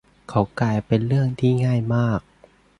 [0.29, 2.19] เขากลายเป็นเรื่องที่ง่ายมาก